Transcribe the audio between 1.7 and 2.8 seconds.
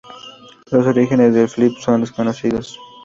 son desconocidos.